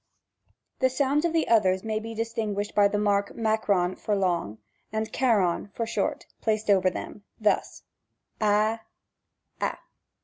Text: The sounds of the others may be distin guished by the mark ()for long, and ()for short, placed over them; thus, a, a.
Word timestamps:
The 0.79 0.89
sounds 0.89 1.25
of 1.25 1.33
the 1.33 1.47
others 1.47 1.83
may 1.83 1.99
be 1.99 2.15
distin 2.15 2.55
guished 2.55 2.73
by 2.73 2.87
the 2.87 2.97
mark 2.97 3.31
()for 4.03 4.15
long, 4.15 4.57
and 4.91 5.07
()for 5.75 5.85
short, 5.85 6.25
placed 6.41 6.71
over 6.71 6.89
them; 6.89 7.23
thus, 7.39 7.83
a, 8.41 8.79
a. 9.61 9.77